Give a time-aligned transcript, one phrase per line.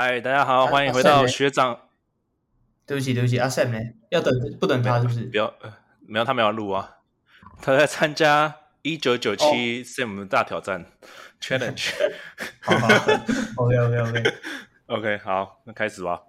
[0.00, 1.88] 嗨，大家好，欢迎回到学长。
[2.86, 3.80] 对不起，对不起，阿 Sam 呢？
[4.10, 5.22] 要等不等他是不是？
[5.22, 5.52] 不要，
[6.06, 6.98] 没有他没有录啊，
[7.60, 10.86] 他在参加一九九七 Sam 大挑战
[11.42, 11.94] Challenge。
[12.62, 12.86] 好好
[13.56, 14.22] ，OK OK OK
[14.86, 16.22] OK，好，那开始吧。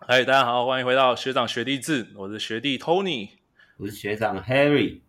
[0.00, 3.30] 嗨，大家好，欢迎回到学长学弟制，我是学弟 Tony，
[3.78, 5.00] 我是学长 Harry，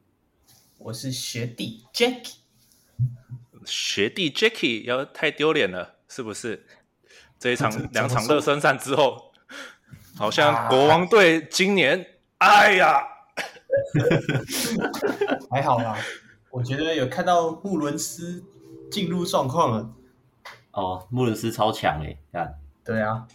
[0.78, 2.36] 我是学弟 Jacky。
[3.66, 6.66] 学弟 Jacky 要太丢脸了，是不是？
[7.40, 9.30] 这一场 两场热身赛之后。
[10.18, 12.06] 好像国王队今年，
[12.40, 13.02] 啊、哎呀，
[15.50, 15.98] 还好啦。
[16.50, 18.44] 我觉得有看到穆伦斯
[18.92, 19.94] 进入状况了。
[20.72, 22.60] 哦，穆伦斯超强哎，看。
[22.84, 23.28] 对啊，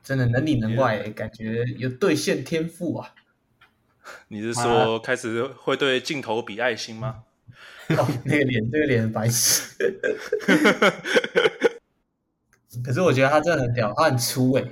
[0.00, 3.12] 真的能里能外，感觉有兑现天赋啊。
[4.28, 7.24] 你是说开始会对镜头比爱心吗？
[7.88, 9.74] 哦，那个脸，那个脸白痴。
[12.84, 14.64] 可是我觉得他真的很屌，他很粗哎。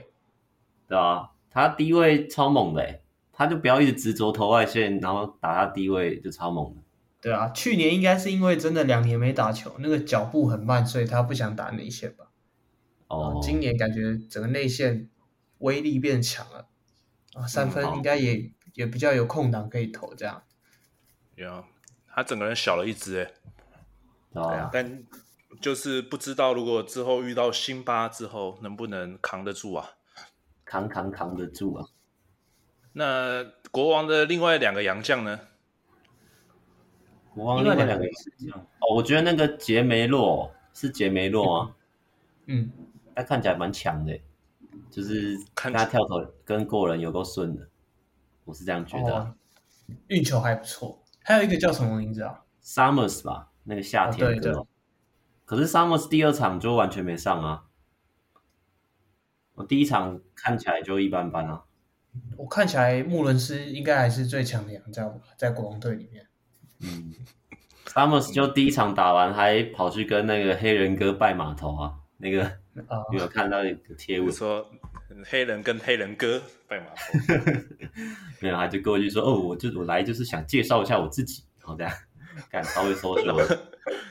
[0.86, 3.00] 对啊，他低位超猛的，
[3.32, 6.80] 他就不要一直执着投外线，然后打他低位就超猛的。
[7.20, 12.26] 对啊，去年应该是因为真的两年没打球，那个脚步很慢，所以他不想打内线吧。
[13.08, 15.08] 哦，今年感觉整个内线
[15.58, 16.68] 威力变强了
[17.34, 20.42] 啊，三分应该也、嗯、也比较有空档可以投这样。
[21.34, 21.64] 有、yeah,
[22.06, 23.30] 他整个人小了一只哎。
[24.32, 25.02] 对啊，但
[25.60, 29.90] 就是不知道如果之后遇到辛巴之后能不能扛得住啊？
[30.64, 31.86] 扛扛扛得住啊！
[32.92, 35.40] 那国王的另外两个洋将呢？
[37.32, 41.76] 国王另外两个洋将哦，我觉得那个杰梅洛是杰梅洛啊，
[42.46, 42.70] 嗯，
[43.14, 44.20] 他看起来蛮强的，
[44.90, 47.66] 就是看他跳投跟过人有够顺的，
[48.44, 49.34] 我是这样觉得、啊
[49.88, 49.94] 哦。
[50.08, 54.26] 运球还不错，还有一个叫什么名字啊？Summers 吧，那个夏天哥。
[54.26, 54.66] 哦、对对，
[55.48, 57.64] 可是 Summers 第二场就完全没上啊。
[59.54, 61.64] 我第一场看起来就一般般啊。
[62.36, 66.26] 我看起来穆伦斯应该还是最强的洋将吧，在国王队里面。
[66.80, 67.14] 嗯
[67.86, 72.52] ，Summers 就第一场打完还跑去跟那个黑人哥拜码头啊，那个
[73.14, 74.30] 有看到一个贴文？
[74.30, 74.70] 说
[75.24, 77.52] 黑人跟黑人哥拜码头，
[78.40, 81.92] 没有，他就过去说哦，我就我来就是想介绍一下我自己，然后这样
[82.50, 83.40] 干稍微说说，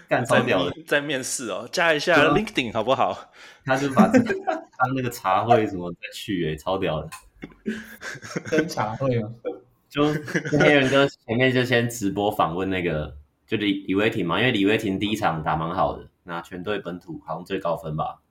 [0.07, 3.31] 干超 屌的，在面试哦，加一下 LinkedIn 好不好？
[3.65, 7.09] 他就把这个当那个茶会什么再去诶、欸，超屌的。
[8.49, 9.29] 跟茶会吗？
[9.89, 10.05] 就
[10.59, 13.15] 黑人哥前面就先直播访问那个，
[13.45, 18.21] 就李李威霆嘛，因为李威霆第一场打蛮好的，拿全队本土好像最高分吧。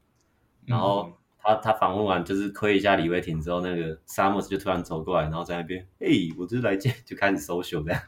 [0.67, 8.03] 然后他他访问完就是亏一下李威霆之后，那个 Summers 就突然走过来，然后在那边，哎、欸，我就是来见，就开始 social 这样，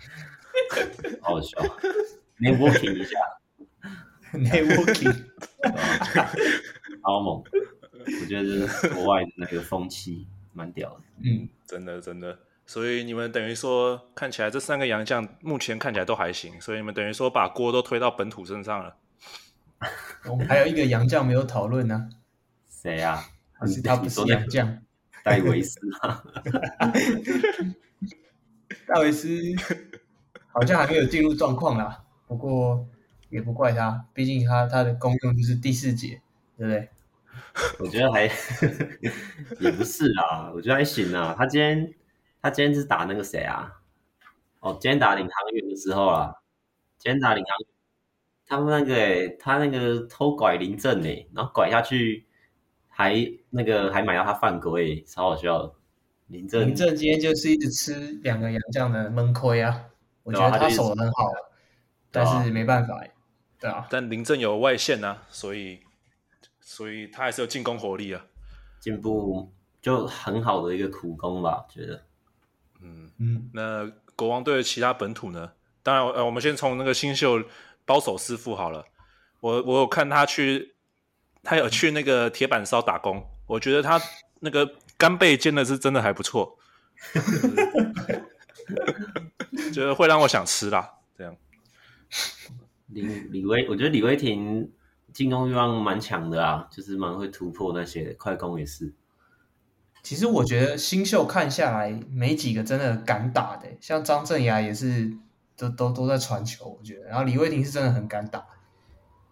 [1.22, 1.56] 好好笑
[2.41, 3.16] ，networking 一下
[4.32, 5.14] ，networking。
[7.02, 7.42] 超猛！
[8.20, 11.00] 我觉得这是国外的那个风气蛮屌的。
[11.24, 12.38] 嗯，真的真的。
[12.66, 16.60] 所以你们等于说，看起来这三个洋将目前看起来都还行。
[16.60, 18.96] 所以你们等于说把锅都推到本土身上了。
[20.28, 22.10] 我们还有一个洋将没有讨论呢。
[22.69, 23.25] 谁呀？
[23.82, 24.78] 他不是洋将，
[25.25, 26.22] 戴维斯啊？
[28.86, 29.28] 戴维斯
[30.58, 32.04] 好像还没有进入状况啦。
[32.26, 32.86] 不过
[33.30, 36.20] 也不怪他，毕竟他他的功用就是第四节。
[36.56, 36.88] 对不对？
[37.78, 38.24] 我觉得还
[39.62, 41.32] 也不是啦，我觉得还行啦。
[41.38, 41.94] 他今天
[42.42, 43.72] 他今天是打那个谁啊？
[44.58, 46.34] 哦，今天打领航员的时候啊，
[46.98, 47.69] 今天打领航员，
[48.44, 52.26] 他们那个诶，他那个偷拐林正诶，然后拐下去
[52.88, 53.14] 还
[53.50, 55.72] 那个还买到他犯规，超好笑的。
[56.26, 57.94] 林正林正今天就是一直吃
[58.25, 59.84] 两个洋将的闷亏啊。
[60.28, 61.33] 我觉得他守的很好，
[62.11, 63.03] 但是没办法，
[63.59, 63.87] 对啊。
[63.91, 65.81] 但林政有外线啊，所以。
[66.71, 68.22] 所以他还是有进攻火力啊，
[68.78, 69.50] 进步
[69.81, 72.05] 就很好的一个苦攻吧，觉得。
[72.83, 75.53] 嗯嗯，那国王队的其他本土呢？
[75.83, 77.43] 当然，呃，我们先从那个新秀
[77.87, 78.84] 包手师傅好了。
[79.41, 80.75] 我我有看他去，
[81.43, 83.99] 他有去那个铁板烧打工，我觉得他
[84.41, 86.58] 那个干贝煎的是真的还不错，
[89.73, 90.94] 觉 得会让我想吃啦。
[91.17, 91.37] 这样。
[92.88, 94.70] 李李威，我觉得李威霆。
[95.11, 98.93] 进攻欲望蛮强的啊，就是蛮会突破那些快攻也是。
[100.03, 105.17] 其实我觉得新秀看下来没几个真的敢打的，像张镇雅也是
[105.56, 107.06] 都都都在传球，我觉得。
[107.06, 108.47] 然后李威霆是真的很敢打，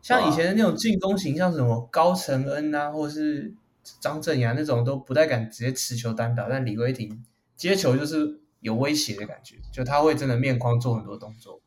[0.02, 3.54] 像以前的那种进攻型，像什么高承恩啊，或是
[4.00, 7.22] 张镇雅那种都不太敢直接持球单打，但李威霆
[7.54, 11.60] 接球就是有威胁的感觉，就他会真的面框做很多动作，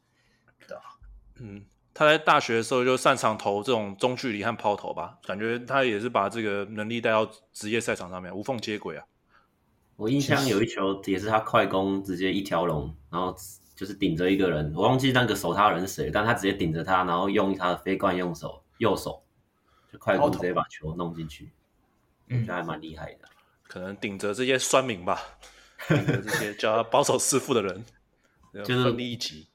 [0.67, 0.83] 对吧？
[1.39, 1.65] 嗯。
[1.91, 9.03] 他在大学的时候就擅长投这种中距离和抛投吧，感觉他也是把这个能力带到职业赛场上面，无缝接轨啊。
[9.97, 13.35] 我印象有一球也是他快攻直接一条龙，然后
[13.75, 19.21] 就是顶着一个人，我忘记那个守他的人是谁，但他直接顶着他，然后用他的飞惯用手右手
[19.91, 21.51] 就快攻直接把球弄进去，
[22.29, 23.27] 我觉得还蛮厉害的。
[23.63, 25.19] 可能顶着这些酸民吧，
[25.89, 27.83] 这些叫他保守师傅的人，
[28.63, 29.47] 就是分一集。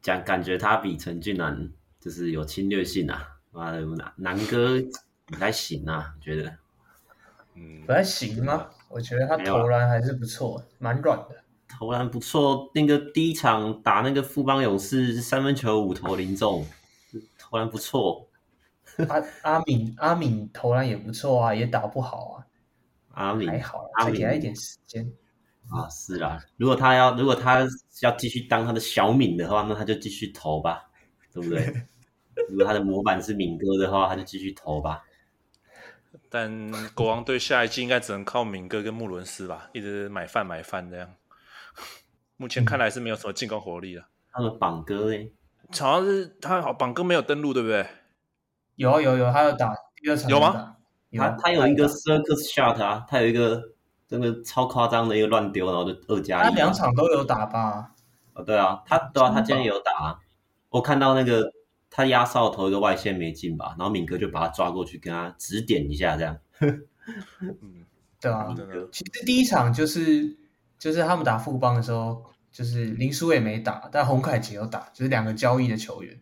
[0.00, 4.80] 讲感觉他比陈俊南就是有侵略性啊，妈的南南哥
[5.26, 6.52] 不太行啊，觉得，
[7.54, 8.68] 嗯，不太行吗？
[8.88, 11.36] 我觉得他投篮还是不错，蛮软的。
[11.68, 16.66] 投篮不错，那个第一场打那个富邦勇士三分球五投零中，
[17.38, 18.28] 投篮不错。
[19.08, 22.46] 阿阿敏阿敏投篮也不错啊，也打不好啊。
[23.12, 25.10] 阿敏还好，再给他一点时间。
[25.72, 27.66] 啊，是啦，如果他要如果他
[28.02, 30.84] 要继续当他的小敏的话，那他就继续投吧，
[31.32, 31.64] 对不对？
[32.50, 35.02] 如果他的模板是敏哥的话，他就继续投吧。
[36.28, 41.14] 但国王队下一季应该只能靠敏哥跟穆伦斯吧，一直买饭买饭这样。
[42.36, 44.08] 目前看来是没有什么进攻火力了。
[44.30, 45.32] 他们榜哥嘞，
[45.78, 47.86] 好像是他好榜哥没有登录，对不对？
[48.76, 50.76] 有啊有有，他有打第二场有吗？
[51.16, 53.72] 他他有一个 circus shot 啊，他有一个。
[54.12, 56.50] 真的超夸张的一个乱丢，然后就二加一。
[56.50, 57.94] 他两场都有打吧？
[58.34, 60.18] 哦，对啊，他对啊，他今天也有打啊。
[60.68, 61.50] 我看到那个
[61.88, 66.36] 他压哨投一个外线没进吧，然后敏哥就把他抓过去跟他指点一下，这样。
[66.60, 67.86] 嗯，
[68.20, 68.54] 对啊。
[68.92, 70.36] 其实第一场就是
[70.78, 76.20] 就是他们打副帮的时候，就是林书伟没打，但洪凯杰有打，就是两个交易的球员。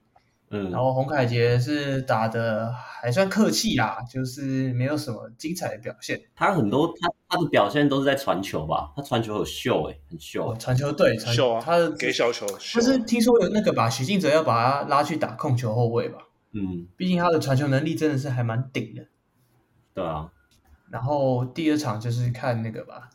[0.53, 6.21] 嗯，然后洪凯杰是打的还算客气啦，就是没有什么精彩的表现。
[6.35, 10.51] 他很多他他的表现都是在传球吧，他传球有秀诶、欸，很秀。
[10.51, 12.45] 哦、传球对，传秀啊，他给小球。
[12.49, 16.19] 就、啊、是听说有那个把许晋哲要把他拉去打控球后卫吧？
[16.51, 19.07] 嗯，毕竟他的传球能力真的是还蛮顶的。
[19.95, 20.33] 对啊。
[20.91, 23.11] 然后第二场就是看那个吧，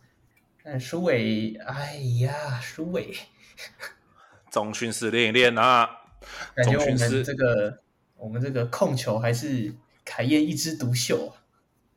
[0.63, 3.13] 看苏伟，哎呀，书纬，
[4.49, 5.89] 重训室练一练啊。
[6.55, 7.79] 感觉我们这个
[8.17, 9.73] 我们这个控球还是
[10.03, 11.41] 凯燕一枝独秀啊。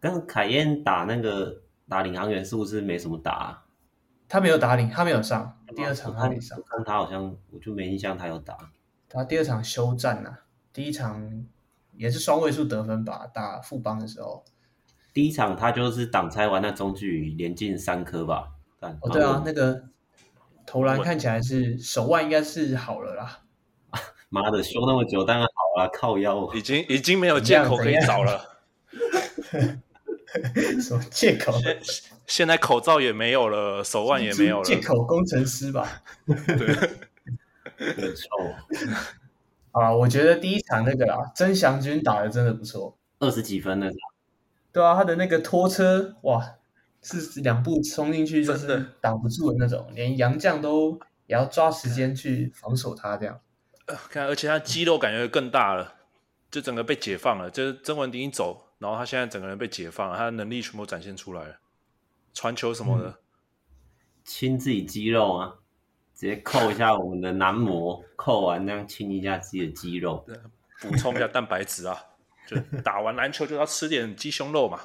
[0.00, 3.64] 跟凯燕打那个打领航员是不是没什么打啊？
[4.28, 6.56] 他没有打领，他没有上第二场，他没上。
[6.68, 8.56] 看他好像我就没印象他有打。
[9.08, 10.40] 他第二场休战啊，
[10.72, 11.46] 第一场
[11.96, 13.26] 也是双位数得分吧？
[13.32, 14.44] 打富邦的时候，
[15.12, 18.52] 第一场他就是挡拆完那中距离连进三颗吧？
[19.00, 19.82] 哦，对啊，那个
[20.66, 23.40] 投篮看起来是手腕应该是好了啦。
[24.28, 28.58] 妈的，修那么久当然好啊，靠腰，已经已经没有借口可以找了。
[30.82, 31.52] 什么借口？
[31.60, 31.80] 现
[32.26, 34.64] 现在口罩也没有了，手腕也没有了。
[34.64, 36.02] 借口工程师吧？
[36.26, 36.74] 对，
[37.94, 38.28] 很臭。
[39.72, 43.96] 啊，我觉得第一场那个啊，曾祥军打的真的不错，二十几分那场。
[44.70, 46.56] 对啊，他的那个拖车，哇，
[47.00, 53.40] 是两步冲进去就是挡不住的那种，连杨将都也要抓时间去防守他这样。
[54.10, 55.94] 看，而且他肌肉感觉更大了，
[56.50, 57.50] 就整个被解放了。
[57.50, 61.56] 就是曾文鼎一走，然后他现在整个人被解放了，他的能力全部展现出来了，
[62.34, 63.18] 传球什么的，
[64.24, 65.54] 亲、嗯、自己肌肉啊，
[66.14, 70.24] 直接扣一下我们的男模，扣完那样亲一下自己的肌肉，
[70.80, 71.96] 补充一下蛋白质啊。
[72.46, 74.80] 就打完篮球就要吃点鸡胸肉嘛。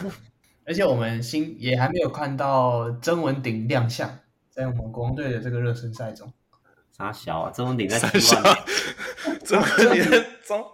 [0.64, 6.32] 而且我们新也还没有看到曾文鼎亮相在我们国王队的这个热身赛中。
[6.96, 7.50] 啥小啊？
[7.50, 8.40] 曾文鼎在三小，
[9.44, 10.64] 曾文鼎在中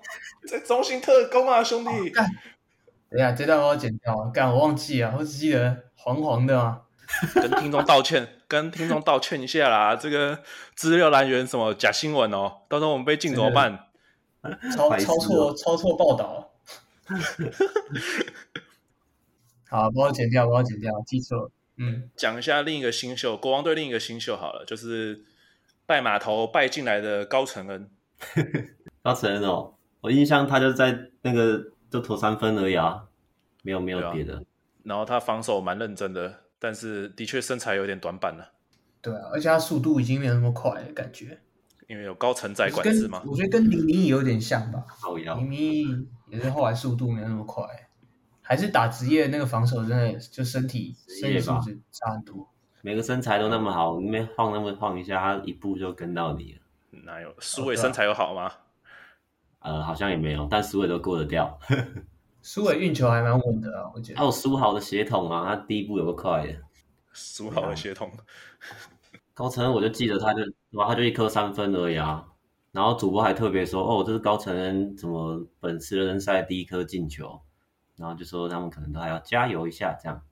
[0.47, 1.91] 在中心特工啊，兄弟！
[1.91, 2.27] 哎，
[3.09, 4.31] 等一下，这段我要剪掉啊！
[4.31, 6.83] 干，我忘记啊，我只记得黄黄的啊。
[7.35, 9.97] 跟听众道歉， 跟听众道歉一下啦！
[9.97, 10.43] 这个
[10.75, 13.87] 资料来源什么假新闻哦，到时候我们被禁怎么办？
[14.77, 16.51] 抄抄错抄错报道。
[19.71, 21.51] 好，帮我剪掉，帮我剪掉，记错了。
[21.79, 25.25] 嗯，讲一下另一个新秀，国王队另一个新秀好了，就是。
[25.91, 27.91] 拜码头拜进来的高承恩，
[29.03, 33.09] 高承恩哦，我印象他就在那个就投三分而已啊，
[33.65, 34.41] 没有没有别的。
[34.85, 38.53] 然后他防守蛮认真的，但是的确身材有点短板了。
[39.03, 41.41] 对啊，而且他速度已经没有那么快了，感觉。
[41.89, 43.25] 因为有高承载管制嘛。
[43.27, 44.87] 我觉得跟林明义有点像吧。
[45.39, 45.89] 林明义
[46.29, 47.65] 也是后来速度没有那么快，
[48.43, 52.49] 还是打职业那个防守真的就身体身体素质差很多。
[52.83, 56.61] 每个身材都那么好，你边晃那么晃一下，他一步就跟到你了。
[57.05, 58.51] 哪有苏伟身材有好吗？
[59.61, 61.59] 呃，好像也没有，但苏伟都过得掉。
[62.43, 64.19] 苏伟运球还蛮稳的啊，我觉得。
[64.19, 66.55] 还有苏豪的血统啊，他第一步有个快的。
[67.13, 68.11] 苏豪的血统。
[69.35, 70.41] 高承恩我就记得他就，
[70.73, 72.27] 哇，他就一颗三分而已啊，
[72.73, 77.41] 然后主播还特别说，哦，这是高承恩怎么本次热身赛第一颗进球，
[77.97, 80.23] 然后就说他们可能都还要加油一下，这样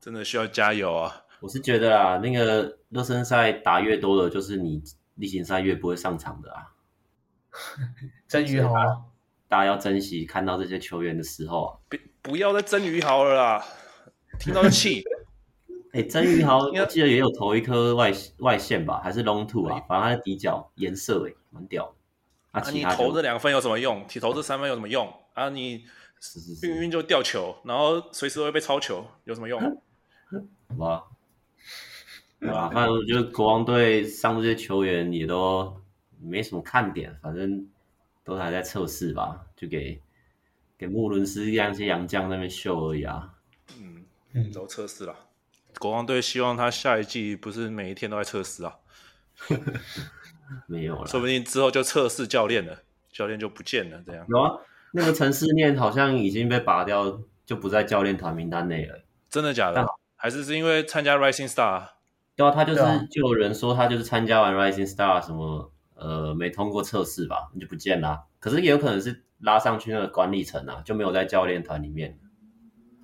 [0.00, 1.21] 真的需要加油啊！
[1.42, 4.80] 我是觉得啊，那个热身赛打越多的，就是你
[5.16, 6.72] 例行赛越不会上场的啊。
[8.28, 8.72] 曾宇豪，
[9.48, 11.70] 大家要珍惜看到这些球员的时候啊！
[11.88, 13.64] 不不要再曾宇豪了啦，
[14.38, 15.02] 听到就气。
[15.92, 19.78] 哎、欸，曾宇豪 我记得也有投一颗外外线吧，还是 long two 啊？
[19.88, 21.92] 反正他的底角颜色哎，蛮屌的。
[22.52, 24.06] 啊，啊你投这两分有什么用？
[24.14, 25.12] 你投这三分有什么用？
[25.34, 25.84] 啊，你
[26.62, 29.60] 运运就掉球，然后随时都会被抄球，有什么用？
[30.68, 31.04] 好吧，
[32.42, 32.68] 对吧？
[32.70, 35.80] 反正我觉得国王队上这些球员也都
[36.20, 37.68] 没什么看点，反正
[38.24, 40.02] 都还在测试吧，就给
[40.76, 43.32] 给穆伦斯这样一些洋将那边秀而已啊。
[43.78, 45.14] 嗯嗯，都测试了。
[45.78, 48.76] 国王队希望他下一季不是每一天都在测试啊，
[50.66, 52.82] 没有了，说不定之后就测试教练了，
[53.12, 54.26] 教练就不见了，这样。
[54.28, 54.58] 有啊，
[54.90, 59.00] 那个陈思念好像已经被拔掉，就不在教练团名单内了。
[59.30, 59.86] 真的假的？
[60.16, 61.91] 还是是因为参加 Rising Star？
[62.36, 68.26] 对啊，他就是就有人说他就是参加完 Rising Star 什么呃没通过测试吧，你就不见了。
[68.40, 72.18] 可是也有可能是拉上去那个管理层啊，就没有在教练团里面。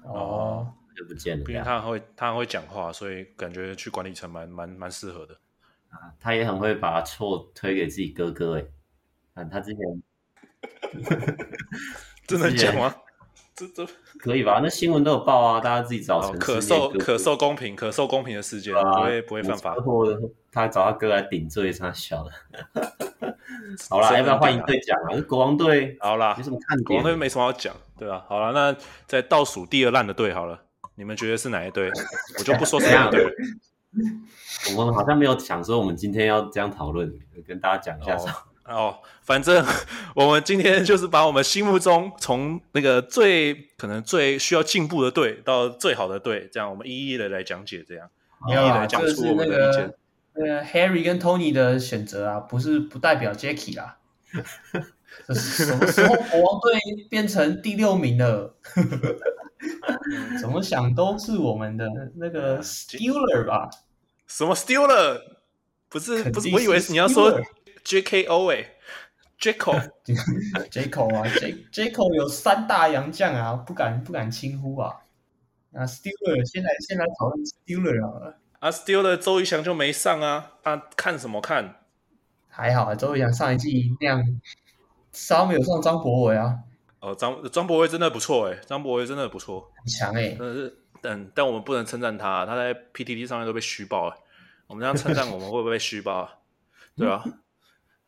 [0.04, 0.74] 哦。
[0.96, 5.34] 就不见了，因为他很会，他很会讲话，所以感觉去管理层蛮蛮蛮适合的。
[5.90, 8.66] 啊，他也很会把错推给自己哥哥，哎，
[9.32, 9.80] 看他之前
[12.26, 12.92] 真的讲吗？
[13.58, 14.60] 这这可以吧？
[14.62, 16.20] 那新闻都有报啊，大家自己找。
[16.38, 19.74] 可受可受公平，可受公平的事件，不会不会犯法。
[20.52, 22.30] 他找他哥来顶罪，他小的。
[23.90, 25.20] 好啦，要不要换一队讲啊？
[25.28, 26.84] 国王队好啦，没什么看点。
[26.84, 28.24] 国王队没什么好讲，对吧？
[28.28, 30.62] 好了，那在倒数第二烂的队好了。
[30.94, 31.90] 你们觉得是哪一队？
[32.38, 33.30] 我就不说是哪一队了。
[34.76, 37.12] 我们好像没有想说，我们今天要这样讨论，
[37.46, 38.16] 跟大家讲一下
[38.68, 38.74] 哦。
[38.74, 39.64] 哦，反正
[40.14, 48.08] 我们今天就是把我们心目中从那个最可能最需要进步的队到最好的队，这样我们一一的来讲解，这样
[48.48, 49.94] 一一来讲出我们的意见。
[50.34, 53.96] 那个 Harry 跟 Tony 的选择啊，不是不代表 Jacky 啦。
[55.34, 56.78] 什么时候国王队
[57.10, 58.54] 变成第六名了？
[60.40, 63.68] 怎么想都是我们的那个 Steeler 吧？
[64.28, 65.20] 什么 Steeler？
[65.88, 67.40] 不是不是，我以为是你要说
[67.88, 68.66] JKO 哎
[69.40, 69.90] ，Jacko
[70.70, 74.94] Jacko 啊，J Jacko 有三大洋将啊，不敢不敢轻呼啊。
[75.72, 78.34] 啊 s t e l l e r 先来先来讨论 Steeler 啊。
[78.58, 81.76] 啊 s t e l l e r 周瑜翔就没上啊，他看什么看？
[82.48, 84.22] 还好啊，周瑜翔上一季那样，
[85.12, 86.58] 稍没有上张博伟啊。
[87.00, 94.16] 哦，张张博伟真的不错哎，张博伟真的不错，很强哎，真的是，但但我们不能称赞他，他在 PTT 上面都被虚报了。
[94.66, 96.28] 我们这样称赞我们会不会被虚报？
[96.96, 97.22] 对啊，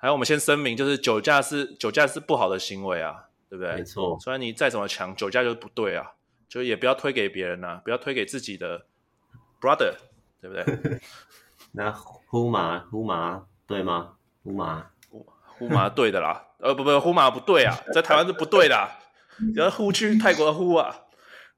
[0.01, 3.75] 还有我们先声明，就是酒驾是酒驾是不好的行为啊，对不对？
[3.75, 6.13] 没错，虽然你再怎么强，酒驾就是不对啊，
[6.49, 8.87] 就也不要推给别人啊，不要推给自己的
[9.61, 9.95] brother，
[10.41, 11.01] 对不对？
[11.73, 14.15] 那呼马呼马对吗？
[14.43, 14.87] 呼马。
[15.59, 18.89] 呼马对的啦，呃不不，呼马不对啊，在台湾是不对的，
[19.55, 21.03] 要呼去泰国的呼啊，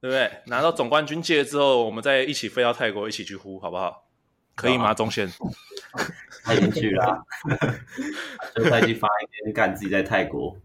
[0.01, 0.41] 对不对？
[0.47, 4.09] 拿到总冠军戒之后，我们再一起飞到泰国，一起去呼，好不好？
[4.55, 4.93] 可以吗？
[4.93, 5.31] 中线，
[6.43, 7.23] 他已经去了，啊，
[8.55, 10.55] 就再去发一篇干自己在泰国，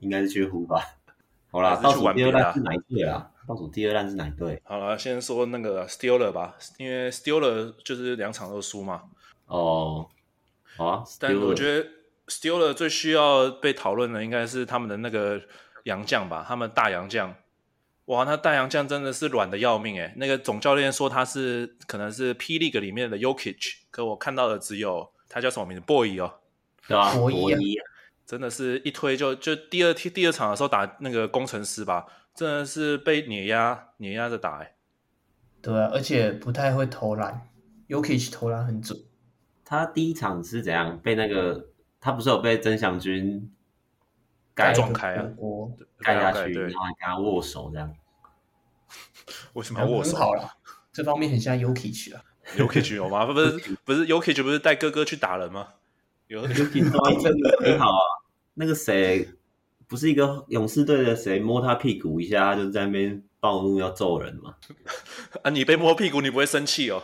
[0.00, 0.82] 应该是去呼吧。
[1.50, 3.30] 好啦，倒数第二烂是哪一队啊？
[3.46, 4.60] 倒数第二烂是哪一队？
[4.64, 9.02] 好了，先说那个 Steeler 吧，因为 Steeler 就是两场都输嘛。
[9.46, 10.08] 哦，
[10.76, 11.88] 好啊，但我觉得。
[12.26, 15.38] Steelers 最需要被讨论的应该是他们的那个
[15.82, 17.34] 洋将吧，他们大洋将，
[18.06, 26.34] 哇，那大洋将真的是软的要命诶，那个总教练说他是可能是 P League 里面的 Yokich，可我看到的只有他叫什么名字？Boy 哦，
[26.86, 27.14] 对吧？
[27.14, 27.76] 博伊，
[28.26, 34.74] 真的是一推就就第二天第二场的时候打那个工程师吧，真的是被碾压碾压着打诶。
[35.62, 37.48] 对啊，而且不太会投篮
[37.88, 38.98] ，Yokich 投篮很准。
[39.64, 41.68] 他第一场是怎样被那个？
[42.00, 43.50] 他不是有被曾祥军
[44.54, 45.28] 盖撞开啊，
[45.98, 47.92] 盖下去，然后还跟他握手这样。
[49.54, 50.16] 为什么要握手？
[50.16, 50.48] 好了，
[50.92, 52.22] 这方面很像 Jokic 啊。
[52.56, 53.26] Jokic 有吗？
[53.26, 55.68] 不是 不是 Jokic 不是带哥哥去打人吗？
[56.28, 58.04] 有 Jokic 真的很好啊。
[58.54, 59.28] 那个谁
[59.88, 64.54] 不是一个勇士队的谁摸他屁股一下，他就在那边暴怒要揍人吗？
[65.42, 67.02] 啊，你被摸屁股，你不会生气哦？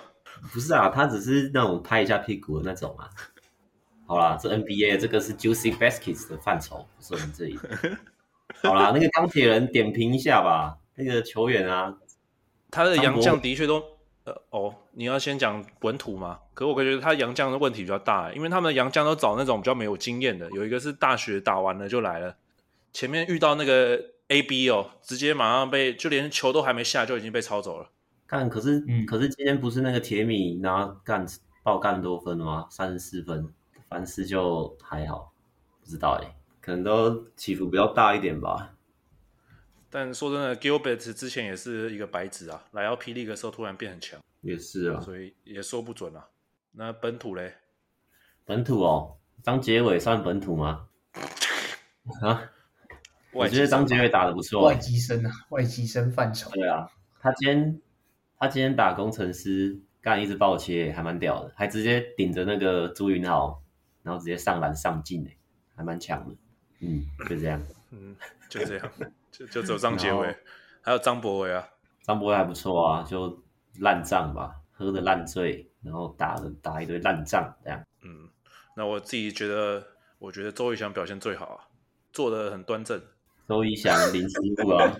[0.52, 3.10] 不是啊，他只是那种拍一下屁股的那种啊。
[4.10, 7.56] 好啦，这 NBA 这个是 Juicy Baskets 的范畴，不是我们这里。
[8.60, 10.76] 好啦，那个钢铁人点评一下吧。
[10.96, 11.96] 那个球员啊，
[12.72, 13.80] 他的洋将的确都
[14.24, 16.40] 呃哦，你要先讲本土吗？
[16.54, 22.34] 可我觉得他洋将的问题比较大，因为他们的洋将都找那种比较没有经验的，有一个是大学打完了就来了，
[22.92, 27.88] 前面遇到那个 AB 哦，直接马上被就连球都还没下就已经被抄走了。
[28.26, 31.24] 干，可是、嗯、可是今天不是那个铁米拿干
[31.62, 32.66] 爆干多分吗？
[32.70, 33.54] 三十四分，
[33.90, 35.32] 凡事就还好，
[35.80, 38.72] 不知道哎，可能都起伏比较大一点吧。
[39.90, 46.24] 但说真的，Gilbert 之前也是一个白纸啊，来到霹雳的时候突然变很强，也是啊，所以也说不准啊。
[46.70, 47.52] 那本土嘞？
[48.44, 50.86] 本土哦，张杰伟算本土吗？
[52.22, 52.48] 啊？
[53.32, 56.48] 我觉得张杰伟打的不错，外籍生啊，外籍生范畴。
[56.52, 57.80] 对啊，他今天
[58.38, 63.59] 他今天打工程师，干一直爆切，还蛮屌的，还直接顶着那个朱云豪，
[64.02, 65.36] 然后直接上篮上进诶，
[65.76, 66.34] 还蛮强的。
[66.80, 67.62] 嗯，就这样。
[67.90, 68.16] 嗯，
[68.48, 68.90] 就这样。
[69.30, 70.36] 就就只有张杰伟，
[70.82, 71.68] 还有张博伟啊，
[72.02, 73.42] 张博伟还不错啊，就
[73.78, 77.80] 烂仗吧，喝的烂醉，然后打的打一堆烂仗这样。
[78.02, 78.28] 嗯，
[78.76, 79.86] 那我自己觉得，
[80.18, 81.68] 我觉得周仪翔表现最好啊，
[82.12, 83.00] 做的很端正。
[83.48, 84.92] 周仪翔零失误啊，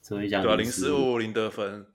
[0.00, 1.86] 周仪翔对啊，零失误零得分，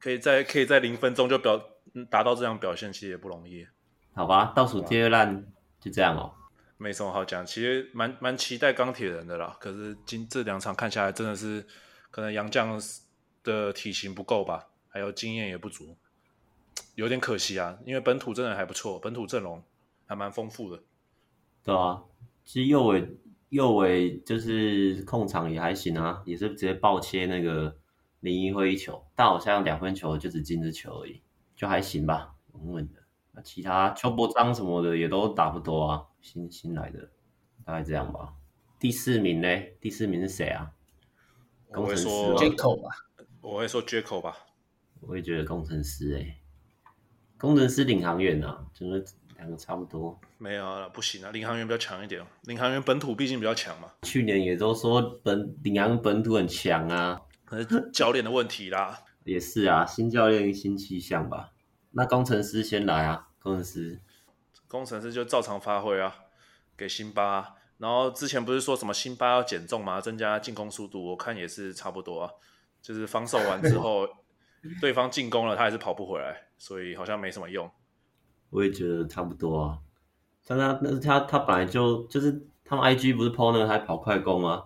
[0.00, 1.62] 可以在可以在零分钟就表
[2.10, 3.66] 达到这样表现，其实也不容易。
[4.14, 5.46] 好吧，倒数第二烂
[5.86, 6.32] 就这样哦。
[6.78, 9.56] 没什么好讲，其实蛮蛮期待钢铁人的啦。
[9.60, 11.64] 可是今这两场看下来，真的是
[12.10, 12.78] 可能杨将
[13.44, 15.96] 的体型不够吧，还有经验也不足，
[16.96, 17.78] 有点可惜啊。
[17.86, 19.62] 因为本土真的还不错，本土阵容
[20.06, 20.82] 还蛮丰富的。
[21.64, 22.02] 对啊，
[22.44, 23.16] 其实右尾
[23.48, 27.74] 右尾就是控场也还行啊，也是直接爆切那个
[28.20, 31.22] 林一辉一球，但好像两分球就只进一球而已，
[31.56, 33.00] 就还行吧，稳稳的。
[33.46, 36.02] 那其他邱伯章什么的也都打不多啊。
[36.20, 37.08] 新新来的，
[37.64, 38.32] 大概这样吧。
[38.80, 39.48] 第四名呢？
[39.80, 40.72] 第四名是谁啊？
[41.72, 42.90] 工程师 Jaco 吧。
[43.40, 44.36] 我会说 Jaco 吧。
[45.00, 46.40] 我也觉得工程师哎、欸，
[47.38, 49.04] 工程师领航员啊，就是
[49.36, 50.18] 两个差不多。
[50.38, 52.20] 没有啊，不行啊，领航员比较强一点。
[52.42, 53.92] 领航员本土毕竟比较强嘛。
[54.02, 58.98] 去年也都说本领航本土很强啊，可是教练的问题啦。
[59.24, 61.52] 也是啊，新教练新气象吧。
[61.92, 64.00] 那工程师先来啊，工程师。
[64.68, 66.14] 工程师就照常发挥啊，
[66.76, 67.54] 给辛巴啊。
[67.78, 70.00] 然后之前不是说什么辛巴要减重吗？
[70.00, 72.30] 增加进攻速度，我看也是差不多啊。
[72.82, 74.08] 就是防守完之后，
[74.80, 77.70] 对方进攻了，他还是跑不回来，所以好像没什么用。
[78.50, 79.78] 我也觉得差不多啊。
[80.46, 84.64] 但他那他他本来就就是他们 IG 不是 PO 那个他跑快攻吗？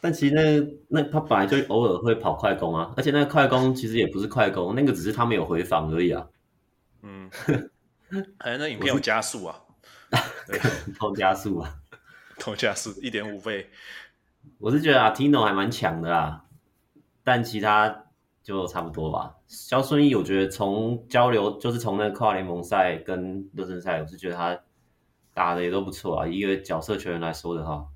[0.00, 6.28] 但其实那个那他本来就偶尔会跑快攻啊，而且那个快攻其实也不是快攻，那个只是他没有回防而已啊。
[7.02, 7.30] 嗯。
[8.38, 9.60] 哎，那影片有加速啊？
[10.98, 11.74] 偷加速啊？
[12.38, 13.70] 偷加速一点五倍。
[14.58, 16.44] 我是觉得阿 Tino 还蛮强的啦，
[17.22, 18.04] 但其他
[18.42, 19.36] 就差不多吧。
[19.46, 24.60] 肖顺义，我觉得从交流就是从那个跨联盟赛跟热身赛，我是觉得他
[25.32, 26.26] 打的也都不错啊。
[26.26, 27.86] 一个角色球员来说的话，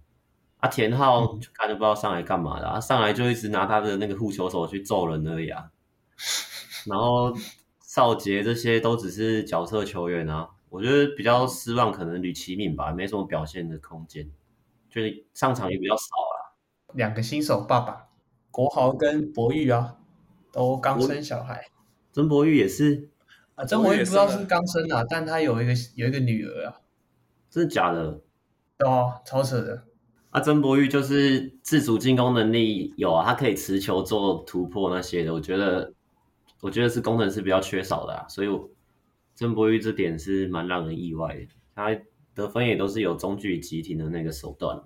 [0.61, 5.70] 阿田浩就看就不知道上来干嘛的，他上来就一直拿他的那个护球手去揍人而已啊，
[6.87, 7.37] 然后。
[7.96, 14.30] 少杰这些都只是角色球员啊，我觉得比较失望，可能吕其敏吧，没什么表现的空间，
[14.90, 16.52] 就是上场也比较少啊。
[16.92, 18.09] 两个新手爸爸，
[18.50, 19.96] 国豪跟博玉啊，
[20.52, 21.70] 都刚生小孩。
[22.12, 23.09] 曾博玉也是
[23.54, 26.76] 啊，曾博玉不知道是刚生啊，但他有一个有一个女儿啊，
[27.48, 28.20] 真的假的？
[28.80, 29.85] 哦，超扯的。
[30.28, 35.94] 啊，曾博玉就是自主进攻能力有啊，他可以持球做突破那些的，我觉得。
[36.61, 38.49] 我觉得是工程师比较缺少的啊，所以
[39.35, 41.49] 郑博玉这点是蛮让人意外的。
[41.75, 41.95] 他
[42.35, 44.83] 得分也都是有中距离急停的那个手段，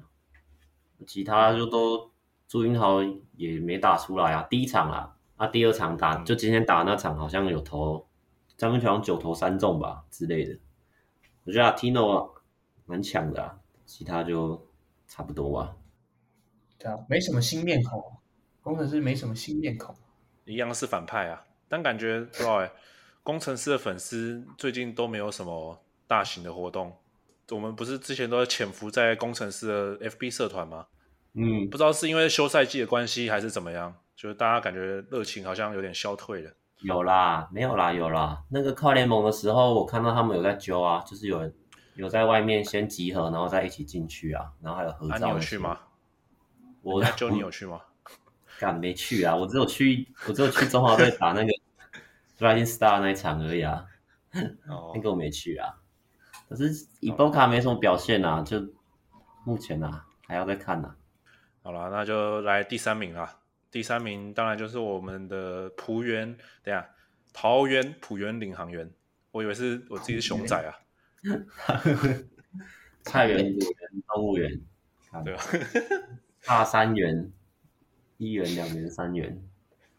[1.06, 2.10] 其他就都
[2.48, 3.00] 朱云豪
[3.36, 4.42] 也没打出来啊。
[4.50, 8.08] 第一场啊，啊第二场打就今天打那场好像有投
[8.56, 10.58] 张根强，九投三中吧之类的。
[11.44, 12.32] 我觉得阿 Tino
[12.86, 14.66] 蛮强的啊，其他就
[15.06, 15.76] 差不多吧。
[16.78, 18.02] 对啊，没什么新面孔，
[18.60, 19.94] 工程师没什么新面孔，
[20.44, 21.44] 一样是反派啊。
[21.70, 22.70] 但感觉不知道哎，
[23.22, 26.94] 工程师的粉丝最近都没有什么大型的活动。
[27.50, 30.86] 我们不是之前都潜伏在工程师的 FB 社团吗？
[31.34, 36.50] 嗯，不知道是因为休赛季的关系还是怎么样，就是大家感觉热情好像有点消退了。
[36.82, 38.42] 有啦，没有啦，有啦。
[38.50, 41.54] 那个跨联盟的时候，我看到他们有在揪啊，就是有人
[41.94, 45.14] 有在外面先集合，然后再一起进去啊，然后还有合照。
[45.14, 45.78] 啊，你有去吗？
[46.82, 47.80] 我在揪你有去吗？
[48.60, 49.34] 干没去啊！
[49.34, 51.48] 我只有去，我只有去中华队打那个
[52.38, 53.86] Rising Star 那一场而已啊。
[54.68, 55.80] 哦， 那个我没去啊。
[56.46, 58.60] 可是伊波卡没什么表现啊，就
[59.46, 60.94] 目前啊还要再看啊。
[61.62, 63.38] 好了，那就来第三名啊。
[63.70, 66.36] 第三名当然就是我们的浦原。
[66.62, 66.86] 等下，
[67.32, 68.92] 桃园浦原领航员，
[69.30, 70.76] 我以为是我自己是熊仔啊。
[73.04, 74.60] 菜园古园动物园，
[75.24, 75.42] 对吧？
[76.44, 77.32] 大三元，
[78.20, 79.42] 一元、两元、三元，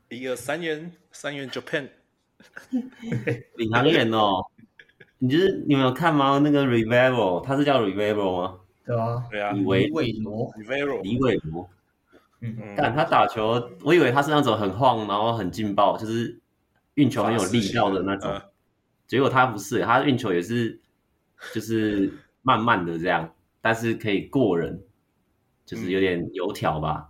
[0.10, 1.90] 一个三元，三元 Japan。
[3.58, 4.46] 领航员哦，
[5.18, 6.38] 你就是你有没有看吗？
[6.38, 8.60] 那个 Revival，他是叫 Revival 吗？
[8.86, 11.68] 对啊，对啊，李维维罗，Revival，李伟罗。
[12.42, 16.40] 嗯，但他打球，我以为他是那种很晃，然后很劲爆，就是
[16.94, 18.32] 运球很有力道的那种。
[18.32, 18.42] 嗯、
[19.08, 20.80] 结果他不是，他运球也是，
[21.56, 24.80] 就是慢慢的这样，但是可以过人，
[25.66, 27.08] 就是有点油条吧。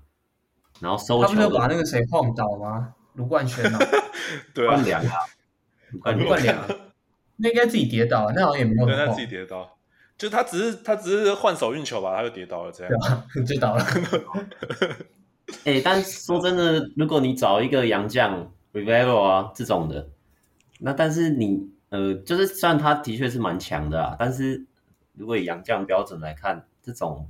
[0.82, 2.94] 嗯、然后收球，他不是把那个谁晃倒吗？
[3.14, 3.80] 卢冠轩啊，
[4.54, 6.58] 对啊，冠良啊，卢冠良，
[7.38, 9.78] 那应该自己跌倒，那好像也没有对，他自己跌倒，
[10.18, 12.92] 就他只是他只是换手运球吧，他就跌倒了，这样，
[13.34, 13.86] 对啊，就倒了。
[15.66, 20.10] 哎、欸，但是说真的，如果你找一个洋将 Revival 啊这种的，
[20.80, 24.66] 那但是你呃，就是虽然他的确是蛮强的啊，但是
[25.14, 27.28] 如果以洋将标准来看，这种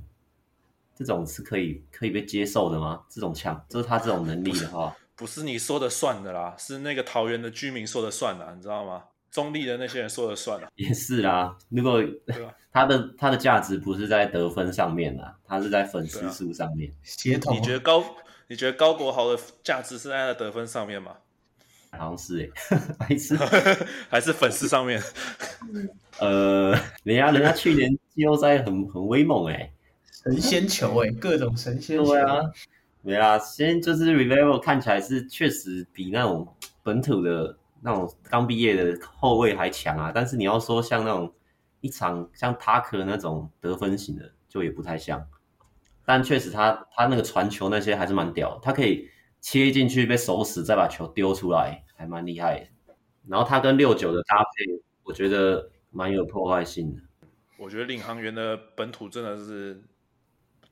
[0.94, 3.02] 这种是可以可以被接受的吗？
[3.08, 9.04] 这种强，就是他这种能力的话，不是你说的算的啦，是那个桃园的居民说的算的，你知道吗？
[9.30, 10.68] 中立的那些人说的算了。
[10.76, 12.02] 也是啦，如果
[12.70, 16.92] 他的他的价值不是在得分上面啦，他是在粉丝数上面。
[17.02, 18.04] 协同，你觉得高？
[18.48, 21.16] 你觉得高国豪的价值是在他的得分上面吗？
[21.92, 22.52] 好像是
[22.98, 23.36] 哎， 还是
[24.10, 25.02] 还是粉丝上面？
[26.20, 29.71] 呃，人家人家去年季后赛很很威猛哎，
[30.24, 32.04] 神仙球哎， 各种神仙球。
[32.06, 32.40] 对啊，
[33.02, 37.58] 没啦，先就是 Revival 看起来是确实比那种本土的。
[37.84, 41.34] 那种刚毕业的后卫还强啊，但是你要说像那种
[41.80, 45.26] 一场像塔克那种得分型的，就也不太像。
[46.04, 52.70] 但确实他他那个传球那些还是蛮屌，他可以切进去被守死，再把球丢出来，还蛮厉害。
[53.26, 57.02] 然后他跟六九的搭配，我觉得蛮有破坏性的。
[57.58, 59.82] 我觉得领航员的本土真的是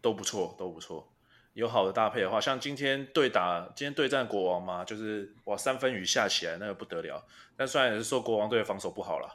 [0.00, 1.08] 都不错，都不错。
[1.52, 7.24] 有好的搭配的话，像今天对打，今天对战国王嘛，就是哇三分雨下起来，那个不得了。
[7.56, 9.28] 但虽然也是说国王队的防守不好了，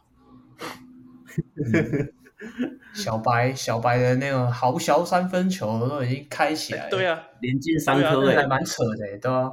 [2.95, 9.51] 小白小白的那种豪小三分球都已经开起来了，对啊，连进三颗，还蛮扯的，对啊。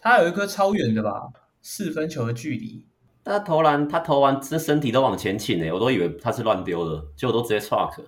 [0.00, 2.86] 他有一颗超远的吧，四分球的距离。
[3.22, 8.02] 他投篮，他投完这身体都往前倾诶，我都以为他是乱丢的，结果都直接 truck，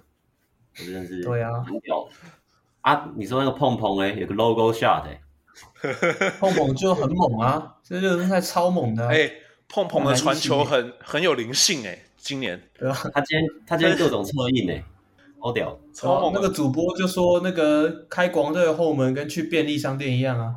[0.74, 2.08] 真的是对啊，很屌。
[2.80, 5.20] 啊，你说那个碰碰哎，有个 logo shot 哎，
[6.38, 9.08] 碰碰就很猛啊，这热身赛超猛的。
[9.08, 9.30] 哎，
[9.68, 12.94] 碰碰的传球很很有灵性哎，今年 对吧？
[13.14, 14.84] 他今天他今天各种策应哎，
[15.38, 16.32] 好屌， 超猛。
[16.34, 20.56] 那个主播就说那个开国王队的后门跟去便利商店一样啊，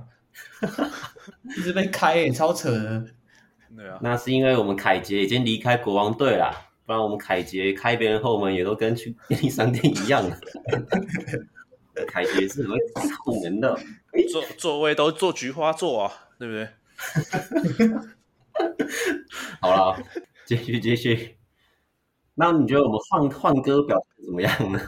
[1.58, 3.06] 一直被开哎，超扯的。
[3.76, 10.23] 对啊，那是因为我们凯杰已经离开国王队了，不然我们凯杰开别人后门也都跟去便利商店一样。
[12.08, 12.78] 凯杰是很会
[13.26, 13.78] 控人的，
[14.32, 16.69] 座座位都坐菊花座啊，对不对？
[19.60, 20.02] 好了，
[20.45, 21.36] 继续继续。
[22.36, 24.80] 那你觉得我们换换歌表现怎么样呢？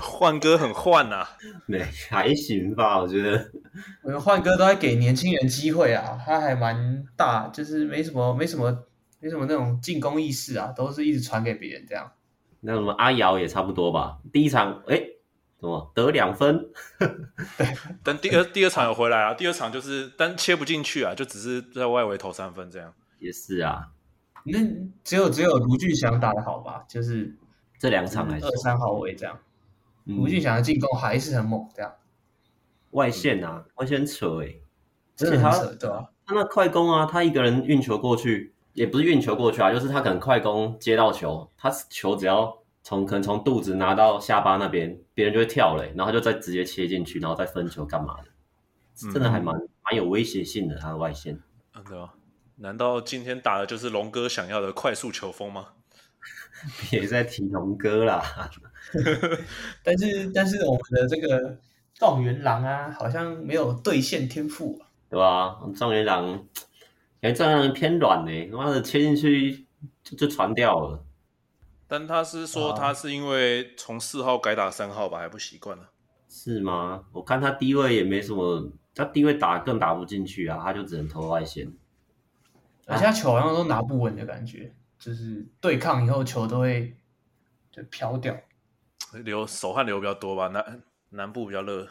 [0.00, 1.30] 换歌很换呐、啊，
[1.66, 3.50] 对，还行吧，我觉得。
[4.04, 8.84] 我们换歌都在给年轻人机会啊，他还蛮大，就是没什么没什么
[9.20, 12.10] 没什么那种进攻意识啊，都是一直传给别人这样。
[12.60, 14.96] 那什么阿瑶也差不多吧，第一场哎。
[14.96, 15.16] 诶
[15.60, 16.70] 什么得两分？
[18.02, 22.94] 但第二第二场有回来啊，第二场就是但切不进去啊，就只是在外围投三分这样。
[23.18, 23.90] 也是啊，
[24.44, 24.58] 那
[25.04, 26.82] 只有只有卢俊祥打的好吧？
[26.88, 27.36] 就是
[27.78, 29.38] 这两场来二三号位这样，
[30.04, 31.92] 卢俊祥的进攻还是很猛，这样。
[32.92, 34.54] 外线啊，外线扯哎，
[35.14, 36.10] 真的很扯，对吧？
[36.24, 42.58] 他那快攻啊，他一个人运球过去，也不是运球过去啊，就是他可能快攻接到球，他球只要。
[42.82, 49.12] 从可能从肚子拿到下巴那边，别人就会跳嘞，然后就再直接切进去，然后再分球干嘛的？
[49.12, 51.38] 真的还蛮蛮、嗯、有威胁性的，他的外线。
[51.74, 52.14] 嗯，对吧？
[52.56, 55.68] 难道今天打的就是龙哥想要的快速球风吗？
[56.90, 58.50] 别再提龙哥啦！
[59.84, 61.58] 但是但是我们的这个
[61.94, 65.60] 状元郎啊，好像没有兑现天赋、啊，对吧？
[65.76, 66.46] 状元郎，
[67.20, 69.66] 哎，状元郎偏软呢，妈的切进去
[70.02, 71.04] 就就传掉了。
[71.86, 75.90] 但他是说他是因为从四号改打三号吧，还不习惯了。
[76.28, 77.04] 是吗？
[77.12, 81.72] 我看他低位也没什么，他低位打更打不进去啊，他就只能投外线。
[82.86, 86.96] 而且他球好像都拿不稳的感觉，就是对抗以后球都会
[87.70, 88.36] 就飘掉。
[89.24, 91.88] 流手汗流比较多吧，南南部比较热。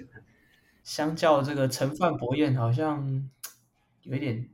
[0.84, 3.28] 相较这个陈范博彦，好像
[4.02, 4.48] 有一点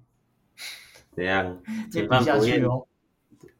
[1.14, 1.62] 怎样？
[1.90, 2.86] 接不下去哦。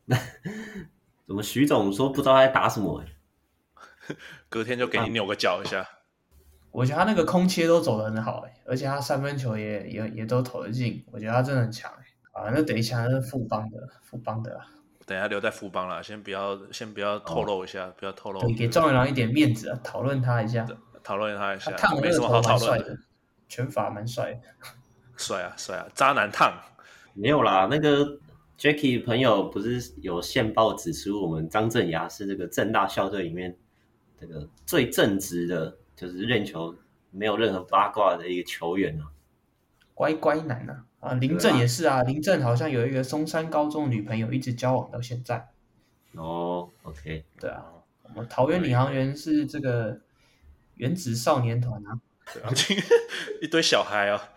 [1.26, 3.02] 怎么徐总说不知道他在打什么？
[4.48, 5.86] 隔天就给你扭个脚一下。
[6.70, 12.04] 我觉得他那个空切都走得很好哎，而且他三分球也也也都投得进，我觉得他真的很强哎。
[12.32, 14.60] 啊，那等一下是富邦的，富邦的。
[15.06, 18.40] 等一下留在富邦了，先不要先不要透露一下，哦、不要透露。
[18.54, 20.66] 给赵元郎一点面子啊，讨论他一下，
[21.02, 21.70] 讨论他一下。
[21.70, 22.98] 他烫没什么好讨论的，
[23.48, 24.38] 拳法蛮帅。
[25.16, 26.52] 帅啊帅啊，渣男烫。
[27.14, 28.18] 没有啦，那个
[28.58, 33.56] Jacky 朋友不是有线报指出，我们张镇牙是这个正大校队里面
[34.20, 36.74] 这个最正直的，就是任球
[37.10, 39.08] 没有任何八卦的一个球员啊，
[39.94, 40.84] 乖乖男啊。
[40.98, 45.48] 啊，林正也是啊，林正好像有一个松山高中女朋友，一直交往到现在。
[46.14, 47.64] 哦，OK，对啊，
[48.02, 50.00] 我们桃园领航员是这个
[50.74, 52.00] 原子少年团啊，
[52.32, 52.50] 对啊，
[53.42, 54.30] 一堆小孩啊。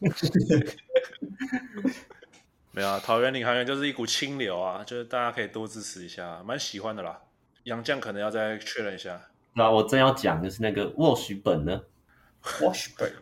[2.72, 7.20] 没有啊，桃园领航员就是一股清流啊，就是大家可以多支持一下，蛮喜欢的啦。
[7.64, 9.20] 杨绛可能要再确认一下。
[9.54, 11.82] 那我正要讲的是那个沃许本呢，
[12.62, 13.12] 沃许本。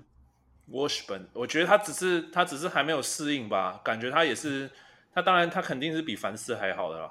[0.70, 4.70] Washburn，我觉得他只是他只是还没有适应吧，感觉他也是，
[5.14, 7.10] 他当然他肯定是比凡事还好的啦，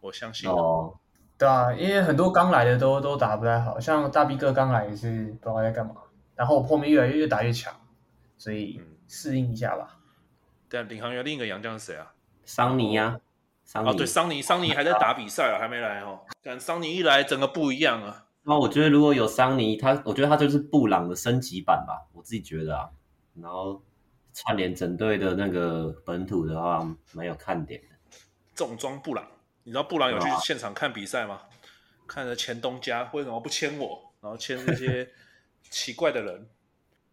[0.00, 0.48] 我相信。
[0.48, 0.94] 哦，
[1.36, 5.94] 对啊，因为很多刚来的都都打不太好，像大 B 哥刚来也是不知道在干嘛，
[6.36, 7.74] 然后破面越来越越打越强，
[8.38, 9.98] 所以适应一下吧。
[10.68, 12.12] 对、啊，领航员另一个洋将是谁啊？
[12.44, 13.18] 桑尼呀，
[13.64, 13.88] 桑尼。
[13.88, 16.20] 哦，对，桑尼，桑尼还在打比赛啊，还没来哦。
[16.42, 18.26] 但桑尼一来，整个不一样啊。
[18.42, 22.90] 那我觉得如果有桑尼，他我觉得他就是布朗的升级版吧，我自己觉得啊。
[23.40, 23.82] 然后
[24.32, 28.18] 串联整队的那个本土的话，蛮有看点的。
[28.54, 29.26] 重装布朗，
[29.64, 31.34] 你知道布朗有去现场看比赛吗？
[31.34, 31.48] 啊、
[32.06, 35.08] 看着前东家为什么不签我，然后签那些
[35.70, 36.48] 奇怪的人。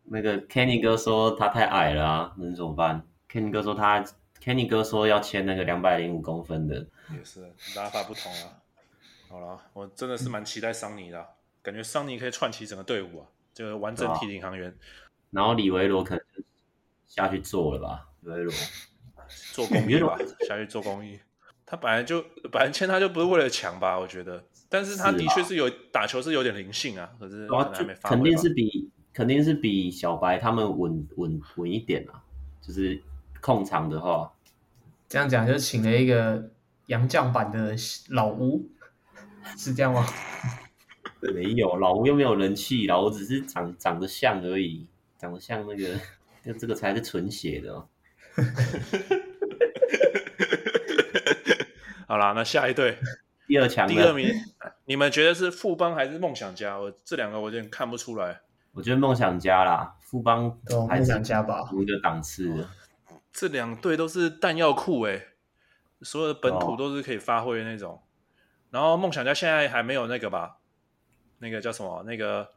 [0.06, 4.04] 那个 Kenny 哥说他太矮了啊，能怎么办？Kenny 哥说他
[4.42, 6.86] Kenny 哥说要签那个两百零五公分的，
[7.16, 8.60] 也是打法不同啊。
[9.30, 11.28] 好了，我真的是蛮期待桑尼的，嗯、
[11.62, 14.76] 感觉桑尼可以串起整个队伍啊，就完整体领航员。
[15.32, 16.44] 然后李维罗可能就
[17.08, 18.54] 下去做了吧，李维罗
[19.54, 21.20] 做公益吧，下去做公益。
[21.66, 24.44] 他本来就本来签他就不是为了强吧，我觉得。
[24.74, 28.16] 但是他的确是有打球是有点灵性啊，可是还没发挥。
[28.16, 32.24] 肯定是比肯定是比小白他们稳稳稳一点啊，
[32.60, 33.00] 就是
[33.40, 34.34] 控场的话。
[35.08, 36.50] 这样讲就请了一个
[36.88, 37.76] 洋将版的
[38.10, 38.68] 老吴。
[39.56, 40.08] 是这样吗？
[41.22, 44.88] 没有，老吴又没有人气，老吴只是长长得像而已，
[45.20, 46.00] 长得像那个，
[46.44, 47.88] 那这个才是纯血的哦。
[52.08, 52.98] 好啦，那下一队
[53.47, 54.29] 第二强，第二名，
[54.86, 56.77] 你们觉得是富邦还是梦想家？
[56.77, 58.41] 我这两个我有点看不出来。
[58.71, 60.58] 我觉得梦想家啦，富邦
[60.89, 62.67] 还是梦想家吧，同一个档次。
[63.32, 65.21] 这两队都是弹药库哎，
[66.01, 68.01] 所有的本土都是可以发挥的那种。
[68.71, 70.58] 然后梦想家现在还没有那个吧？
[71.39, 72.01] 那个叫什么？
[72.03, 72.49] 那个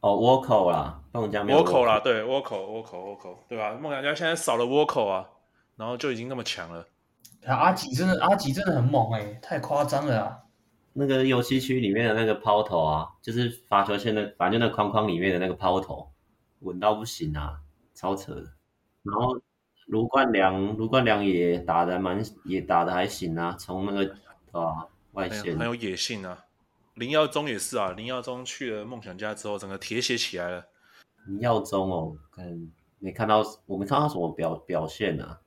[0.00, 3.72] 哦，沃口啦，梦想家没有沃口啦，对，沃口，沃口，沃口，对吧？
[3.74, 5.28] 梦想家现在少了沃口啊，
[5.76, 6.86] 然后就已经那么强了。
[7.46, 10.38] 阿吉真的，阿吉真的很猛哎、欸，太夸张了啊！
[10.92, 16.10] 那个游戏区里面的那个抛投啊，就是罚球线的，反正那框框里面的那个抛投，
[16.60, 17.60] 稳到不行啊，
[17.94, 18.42] 超扯的。
[19.02, 19.40] 然后
[19.86, 24.14] 卢冠良，卢冠良也打的蛮，也打的还行啊，从那个
[24.52, 24.88] 啊。
[25.14, 26.44] 外线很有野性啊，
[26.94, 30.66] 林耀宗也是啊，林耀宗去了梦想家之后，整个铁血起来了。
[31.28, 35.38] 林耀宗哦，跟没看到，我没看到什么表表现啊。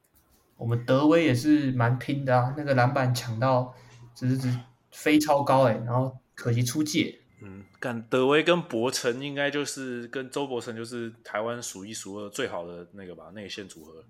[0.57, 3.73] 我们德威也是蛮拼的啊，那个篮板抢到，
[4.13, 4.59] 只是只
[4.91, 7.19] 飞超高哎，然后可惜出界。
[7.41, 14.03] 嗯，干德威跟博成应该就是跟周伯成就是台湾数一数二最好的那个吧，内线组合。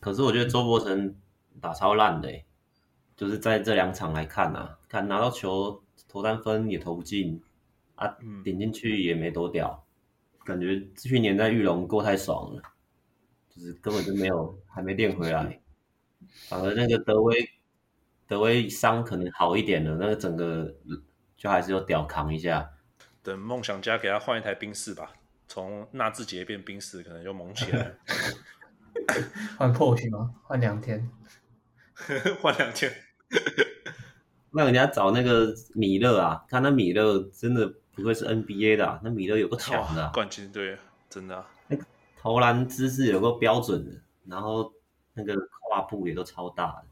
[0.00, 1.14] 可是我觉得周伯成
[1.60, 2.44] 打超烂的哎。
[3.16, 7.38] 就是在这两场来看啊，看拿到球投三分也投不进
[7.94, 9.84] 啊，点进去也没多屌，
[10.42, 12.62] 感觉去年在玉龙过太爽了，
[13.54, 15.60] 就是根本就没有还没练回来，
[16.48, 17.50] 反而那个德威
[18.26, 20.74] 德威伤可能好一点了，那个整个
[21.36, 22.70] 就还是有屌扛一下。
[23.22, 25.12] 等梦想家给他换一台宾士吧，
[25.46, 27.94] 从纳智捷变宾士可能就猛起来。
[29.58, 30.34] 换 Porsche 吗？
[30.42, 31.10] 换两天？
[32.40, 32.92] 换两天？
[34.52, 40.76] 那人家找那个米勒啊，看那米勒真的不会是 NBA 的，啊，那米勒有个强的，啊、冠军队，
[41.08, 41.84] 真的，啊，那个
[42.16, 43.92] 投篮姿势有个标准的，
[44.26, 44.72] 然后
[45.14, 46.84] 那个跨步也都超大的。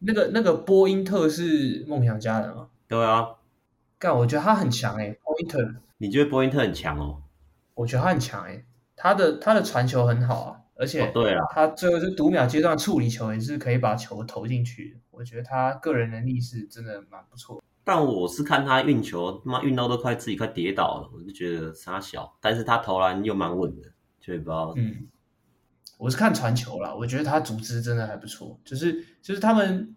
[0.00, 2.68] 那个那个波因特是梦想家的吗？
[2.88, 3.36] 对啊，
[3.98, 5.74] 干，我觉得他很强哎，欸，波因特。
[5.98, 7.22] 你觉得波因特很强哦？
[7.74, 8.64] 我觉得他很强哎，欸，
[8.96, 10.58] 他的他的传球很好啊。
[10.74, 14.98] 而且对啊，他最后是读秒阶段处理球也是可以把球投进去。
[15.12, 17.62] 我觉得他个人能力是真的蛮不错。
[17.84, 22.34] 但我是看他运球，他妈运到都快自己快跌倒了，我就觉得他小。
[22.40, 24.72] 但是他投篮又蛮稳的，就也不知道。
[24.76, 25.06] 嗯，
[26.02, 29.94] 我是看传球啦，我觉得他组织真的还不错，就是就是他们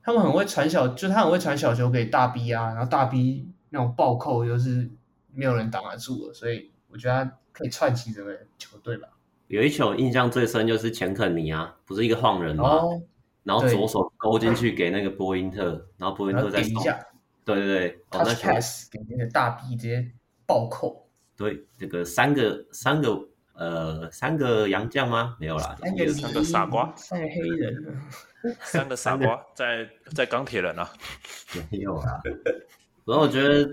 [0.00, 4.88] 他们很会传小，就他很会传小球给大 B 啊，然后大 B 那种暴扣又是
[5.34, 9.08] 没有人挡得住的，所以我觉得他可以串起整个球队吧。
[9.48, 12.68] 有一球印象最深就是钱肯尼啊，不是一个晃人吗？
[12.68, 13.02] 哦、
[13.42, 16.68] 然后左手勾进去给那个波因特，然后波因特再守。
[17.44, 20.12] 对对对，哦，那 pass 给那个大 B 直接
[20.46, 21.08] 暴扣。
[21.36, 25.36] 对，这个三个三个呃三个洋将吗？
[25.38, 28.00] 没有啦，三个三个傻瓜，三个黑人，
[28.62, 30.90] 三个傻瓜在在钢铁人啊，
[31.70, 32.20] 没有啦。
[33.04, 33.68] 然后我觉得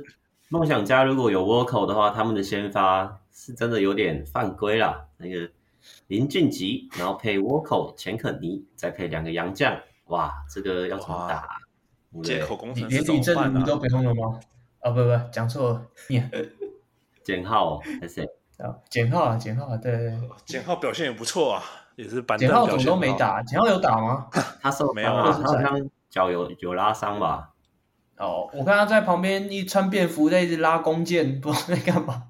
[0.50, 5.06] 梦想家如果有倭寇的话，他们的先发是真的有点犯规啦。
[5.18, 5.50] 那个
[6.08, 11.48] 林俊杰，然后配倭寇钱肯尼，再配两个洋将，哇，这个要怎么打？
[12.24, 14.39] 接口工程连吕政儒都不用了吗？
[14.80, 15.88] 啊，不不，讲错了，
[17.24, 18.28] 简浩还是
[18.60, 21.63] 啊，简浩啊，简浩啊，对对对，简浩表现也不错啊，
[21.95, 22.48] 也是板凳。
[22.48, 23.41] 简浩怎么都没打？
[23.43, 24.28] 简浩有打吗？
[24.62, 25.32] 他受没有啊？
[25.32, 27.50] 他好像脚有有拉伤吧？
[28.17, 32.24] 哦，我看他在旁边一穿便服在一直拉弓箭，不知道在干嘛。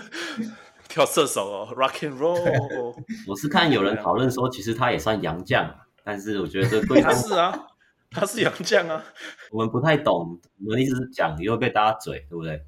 [0.88, 2.94] 跳射手哦，rock and roll。
[3.26, 7.66] 我是看有人讨论说，其实他也算洋将，但是我觉得这对他是啊。
[8.10, 9.02] 他是洋将啊，
[9.50, 12.62] 我们不太懂，我们一直讲又被大家嘴，对不对？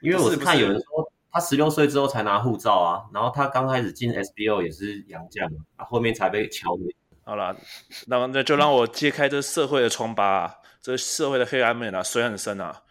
[0.00, 0.93] 因为我是看有人说
[1.34, 5.44] 他十六岁之后才拿护照啊，然后他刚开始进 SBO 也是洋将
[5.74, 6.82] 啊，后面才被敲回。
[7.24, 7.56] 好了，
[8.06, 12.82] 那么那就让我揭开这社会的疮疤啊，这社会的黑暗面啊，水很深啊。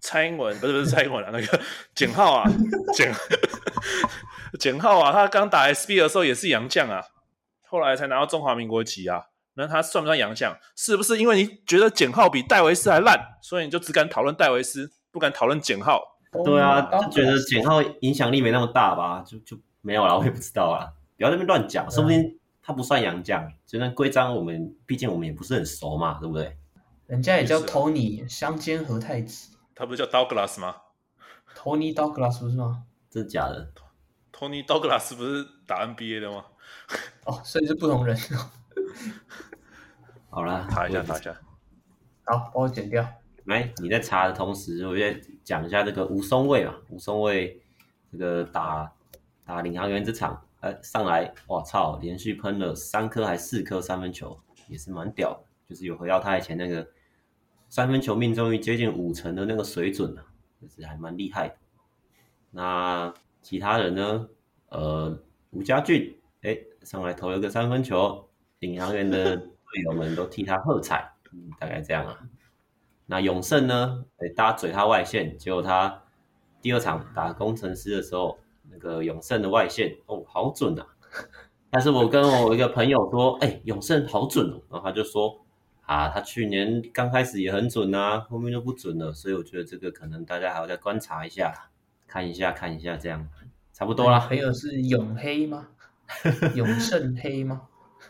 [0.00, 1.60] 蔡英文不是不是蔡英文啊，那个
[1.94, 2.50] 简浩啊，
[2.94, 3.12] 简
[4.58, 7.04] 简浩啊，他刚打 SB 的时候也是洋将啊，
[7.68, 9.26] 后来才拿到中华民国籍啊。
[9.54, 10.56] 那他算不算洋将？
[10.74, 16.09] 是不是因为你觉得简浩比戴维斯还烂，所以你就只敢讨论戴维斯，不敢讨论简浩？
[16.32, 19.22] 对啊，就觉得简浩影响力没那么大吧？
[19.26, 20.92] 就就没有了，我也不知道啊。
[21.16, 23.52] 不要在那边乱讲，说不定他不算洋将。
[23.66, 26.56] 就那规章，我们毕竟我们也不是很熟嘛，对不对？
[27.06, 30.76] 人家也叫 Tony 香煎何太子，他不是叫 Douglas 吗
[31.56, 32.84] ？Tony Douglas 不是吗？
[33.10, 33.72] 真的假的
[34.32, 36.44] ？Tony Douglas 不是打 NBA 的吗？
[37.24, 38.16] 哦，所以是不同人。
[40.30, 41.34] 好啦，查一下，查一下。
[42.24, 43.04] 好，帮我剪掉。
[43.46, 46.76] 来，你在查的同时，我再讲一下这个吴松蔚嘛。
[46.90, 47.60] 吴松蔚
[48.12, 48.88] 这个打
[49.44, 55.42] 打领航员这场，呃，上来，我操，连续喷了三颗还四颗三分球，也是蛮屌。
[55.68, 56.86] 就是有回到他以前那个
[57.68, 60.24] 三分球命中率接近五成的那个水准啊，
[60.62, 61.56] 就是还蛮厉害。
[62.52, 64.28] 那其他人呢？
[64.68, 68.28] 呃，吴家俊，哎，上来投了个三分球，
[68.60, 69.42] 领航员的。
[69.72, 72.18] 队友们都替他喝彩，嗯，大概这样啊。
[73.10, 74.04] 那永胜呢？
[74.18, 76.00] 哎，大家嘴他外线，结果他
[76.62, 78.38] 第二场打工程师的时候，
[78.70, 80.86] 那个永胜的外线哦，好准啊！
[81.70, 85.44] 但是我跟我一个朋友说，哎，永胜好准哦，然后他就说，
[85.82, 91.52] 啊，他去年刚开始也很准啊，后面就不准了，所以我觉得这个可能大家还要再观察一下，
[92.06, 93.28] 看一下看一下，这样
[93.72, 94.20] 差不多啦。
[94.20, 95.66] 朋友是永黑吗？
[96.54, 97.62] 永胜黑吗？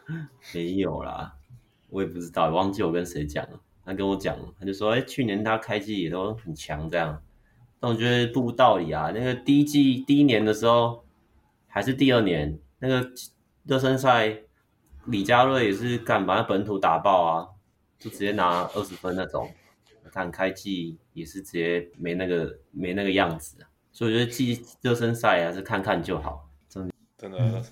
[0.53, 1.37] 没有啦。
[1.89, 3.59] 我也不知道，忘记我跟谁讲了。
[3.85, 7.23] 他跟我讲，他就说：“哎，去年他开季也都很强，这样。”
[7.81, 9.11] 但我觉得不无道理啊。
[9.15, 11.05] 那个第一季第一年的时候，
[11.67, 13.11] 还是第二年，那个
[13.65, 14.41] 热身赛，
[15.07, 17.49] 李佳瑞也是干把本土打爆啊，
[17.99, 19.51] 就直接拿二十分那种。
[20.13, 23.59] 看开季也是直接没那个没那个样子。
[23.93, 27.63] 所以我觉得季热身赛还是看看就好，真的真的。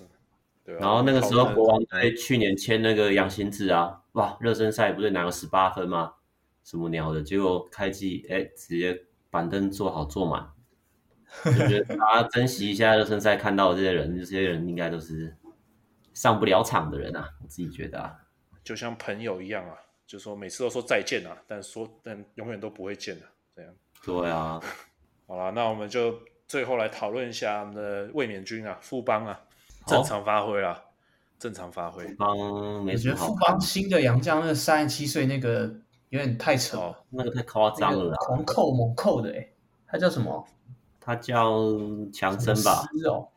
[0.75, 6.13] 嗯然后那个时候国王队去年签那个杨新志啊，哇，热身赛不是拿了十八分吗？
[6.63, 10.51] 什么鸟的，结果开季哎，直接板凳坐好坐满，
[11.45, 15.35] 我觉得大家珍惜一下热身赛看到的这些人，这些人应该都是
[16.13, 18.15] 上不了场的人啊，我自己觉得啊，
[18.63, 23.73] 就像朋友一样啊，就说每次都说再见啊，但说但永远都不会见的，这样。
[24.03, 24.61] 对啊，
[25.25, 29.41] 好了，那我们就最后来讨论一下我们的卫冕军啊，富邦啊。
[29.89, 30.83] 正常发挥啦，
[31.37, 32.05] 正常发挥。
[32.15, 32.37] 邦，
[32.85, 35.73] 我觉得富邦新的杨将那个三十七岁那个
[36.09, 39.53] 有点太扯，哦，那个太夸张了，狂扣猛扣的诶，
[39.87, 40.45] 他叫什么？
[40.99, 41.59] 他叫
[42.13, 42.85] 强森吧？
[43.09, 43.27] 哦，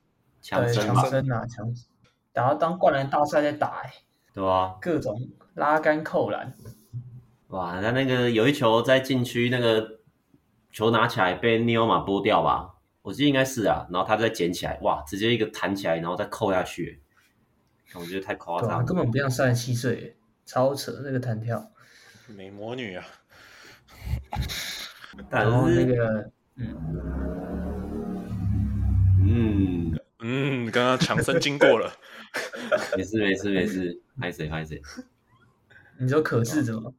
[0.43, 1.87] 强森，强森啊，强森，
[2.33, 3.91] 打到当灌篮大赛在打诶，
[4.35, 6.53] 对啊，各种拉杆扣篮。
[7.49, 10.01] 哇，他那个有一球在禁区，那个
[10.71, 12.72] 球拿起来被尼欧马拨掉吧？
[13.03, 17.03] 我记得应该是啊，然后他再捡起来，哇，直接一个弹起来，然后再扣下去，
[17.95, 21.71] 我觉得太夸张了，根本不像三十七岁，超扯那个弹跳，
[22.29, 23.05] 美魔女啊！
[25.31, 26.77] 然后那个，嗯
[29.21, 31.93] 嗯嗯，刚刚强生经过了，
[32.97, 34.81] 没事没事没事，拍谁拍谁？
[35.99, 36.95] 你说可是什么？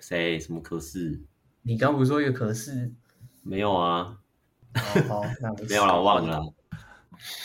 [0.00, 0.38] 谁？
[0.38, 1.20] 什么可是？
[1.62, 2.92] 你刚不是说一个可是？
[3.42, 4.18] 没有啊。
[4.74, 6.42] 哦、 好，那没有了，我忘了。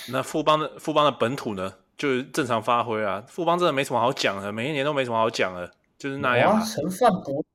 [0.10, 3.24] 那富邦的富邦的本土呢，就是正常发挥啊。
[3.28, 6.62] 富邦真的没什么好讲的，每一年都没什么好讲的，就是那样、啊。
[6.62, 7.46] 陈范博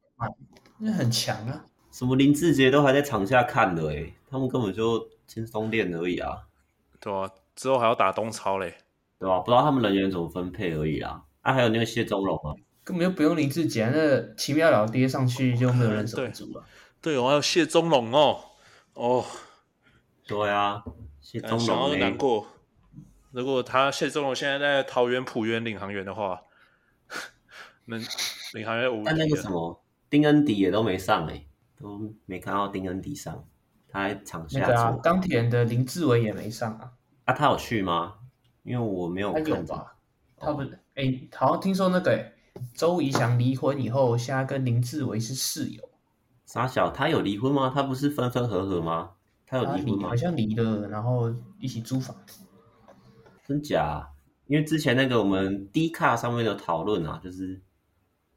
[0.79, 1.65] 那很强啊。
[1.91, 6.39] 什么林志杰都还在场下看的诶、欸，他们根本就轻松练而已啊。
[7.01, 8.77] 对啊，之后还要打东超嘞，
[9.19, 9.39] 对吧、啊？
[9.41, 11.23] 不知道他们人员怎么分配而已啦。
[11.43, 12.55] 啊，还有那个谢宗龙啊，
[12.85, 16.65] 根本就不用林志杰，那奇妙老爹上去就没有人守住了。
[17.03, 18.39] 对，我还有谢宗龙哦，
[18.95, 19.25] 哦。
[20.27, 20.83] 对啊，
[21.21, 22.47] 谢宗龙想要难过。
[23.31, 26.43] 如果他谢宗龙现在在桃园浦园领航员的话，
[27.87, 27.97] 那
[28.55, 29.03] 领航员无。
[29.05, 31.45] 但那个什么丁恩迪也都没上哎，
[31.79, 33.45] 都没看到丁恩迪上，
[33.89, 34.61] 他还场下。
[34.61, 36.93] 那个啊，钢铁人的林志伟也没上啊。
[37.25, 38.15] 啊，他有去吗？
[38.63, 39.45] 因为我没有看。
[39.45, 39.97] 他有吧？
[40.37, 42.33] 他不是哎，好像听说那个哎，
[42.75, 45.83] 周仪翔离婚以后，现在跟林志伟是室友。
[46.47, 47.71] 傻小，他有离婚吗？
[47.75, 49.11] 他不是分分合合吗？
[49.55, 50.09] 他有离婚吗？
[50.09, 52.45] 好像离了，然后一起租房子。
[53.47, 54.11] 真假？
[54.47, 57.63] 因为之前那个我们 D 卡上面的讨论啊，就是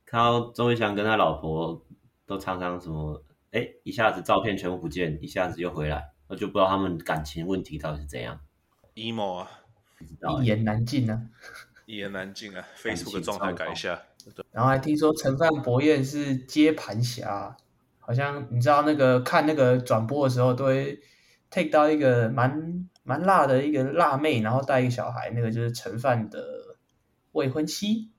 [0.06, 1.84] 看到周仪翔跟他老婆
[2.26, 8.40] 都常常什么，哎，一下子照片全部不见，一下子又回来，我就不知道他们感情问题到底是怎样。
[8.94, 9.50] emo 啊，
[10.42, 11.20] 一言难尽啊，
[11.86, 14.02] 一言难尽啊，Facebook 的状态改一下。
[14.52, 17.58] 然后还听说陈范博彦是接盘侠。
[18.08, 20.98] 好像你知道那个看那个转播的时候，都会
[21.50, 26.42] take 到一个蛮蛮辣的一个辣妹，然后带一个小孩，那个就是陈范的
[27.34, 28.10] 未婚妻。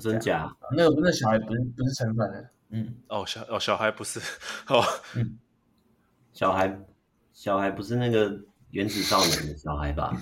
[0.00, 0.52] 真假？
[0.76, 4.18] 那个那小孩不是不是陈范的，嗯，哦小哦小孩不是
[4.66, 4.82] 哦，
[5.14, 5.38] 嗯，
[6.32, 6.76] 小孩
[7.32, 8.36] 小孩不是那个
[8.70, 10.20] 原子少年的小孩吧？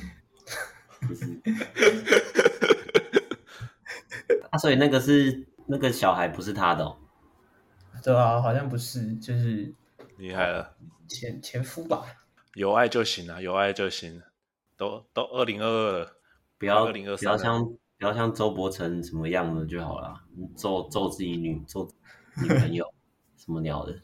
[1.00, 1.24] 不是，
[4.50, 6.98] 啊，所以那个是那个小孩不是他的哦。
[8.02, 9.74] 对啊，好像不是，就是
[10.18, 10.76] 厉害了，
[11.08, 12.04] 前前夫吧？
[12.54, 14.22] 有爱就行了，有爱就行。
[14.76, 16.16] 都都二零二二了，
[16.56, 20.18] 不要二零二三，不要像不要像周伯成什么样的就好了，
[20.56, 21.86] 揍揍自己女揍
[22.42, 22.90] 女朋友
[23.36, 23.94] 什么鸟的？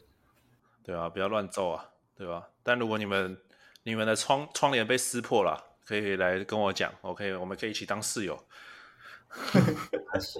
[0.83, 2.49] 对啊，不要乱揍啊，对吧？
[2.61, 3.35] 但如果你们
[3.81, 8.45] 你们的窗窗帘被撕破了，可以来跟我讲，OK，我们可以一起当室友。
[9.29, 10.39] 太小，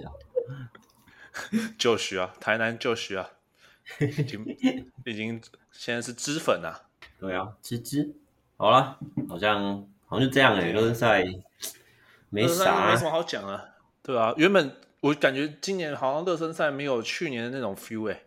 [1.76, 3.28] 就需啊，台南就需啊。
[4.00, 4.44] 已经
[5.04, 5.40] 已经
[5.72, 6.82] 现在是脂粉啊，
[7.18, 8.14] 对啊，芝芝，
[8.56, 11.24] 好了，好像好像就这样哎、欸，热身赛
[12.28, 13.64] 没啥，没什么好讲啊，
[14.02, 18.26] 对啊，原本我感觉今年好像热身赛没有去年的那种 feel 哎、欸，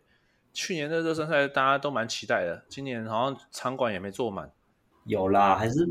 [0.52, 4.52] 去年的热身赛大家都蛮期待的，今年好像场馆也没坐满，
[5.06, 5.88] 有啦，还是